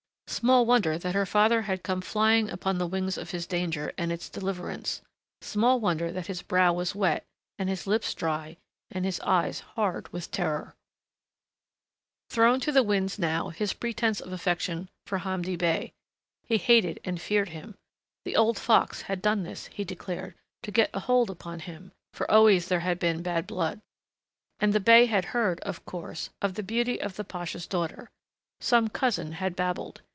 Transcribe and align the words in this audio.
Small 0.31 0.65
wonder 0.65 0.97
that 0.97 1.13
her 1.13 1.25
father 1.25 1.63
had 1.63 1.83
come 1.83 1.99
flying 1.99 2.49
upon 2.49 2.77
the 2.77 2.87
wings 2.87 3.17
of 3.17 3.31
his 3.31 3.45
danger 3.45 3.91
and 3.97 4.13
its 4.13 4.29
deliverance, 4.29 5.01
small 5.41 5.81
wonder 5.81 6.09
that 6.09 6.27
his 6.27 6.41
brow 6.41 6.71
was 6.71 6.95
wet 6.95 7.25
and 7.59 7.67
his 7.67 7.85
lips 7.85 8.13
dry 8.15 8.55
and 8.89 9.03
his 9.03 9.19
eyes 9.19 9.59
hard 9.75 10.11
with 10.13 10.31
terror. 10.31 10.73
Thrown 12.29 12.61
to 12.61 12.71
the 12.71 12.81
winds 12.81 13.19
now 13.19 13.49
his 13.49 13.73
pretense 13.73 14.21
of 14.21 14.31
affection 14.31 14.89
for 15.05 15.17
Hamdi 15.19 15.57
Bey! 15.57 15.91
He 16.47 16.57
hated 16.57 17.01
and 17.03 17.21
feared 17.21 17.49
him. 17.49 17.75
The 18.23 18.37
old 18.37 18.57
fox 18.57 19.01
had 19.03 19.21
done 19.21 19.43
this, 19.43 19.65
he 19.67 19.83
declared, 19.83 20.33
to 20.63 20.71
get 20.71 20.89
a 20.93 21.01
hold 21.01 21.29
upon 21.29 21.59
him, 21.59 21.91
for 22.13 22.29
always 22.31 22.69
there 22.69 22.79
had 22.79 22.99
been 22.99 23.21
bad 23.21 23.45
blood. 23.45 23.81
And 24.61 24.71
the 24.71 24.79
bey 24.79 25.07
had 25.07 25.25
heard, 25.35 25.59
of 25.59 25.83
course, 25.83 26.29
of 26.41 26.53
the 26.53 26.63
beauty 26.63 27.01
of 27.01 27.17
the 27.17 27.25
pasha's 27.25 27.67
daughter. 27.67 28.09
Some 28.61 28.87
cousin 28.87 29.33
had 29.33 29.57
babbled.... 29.57 30.01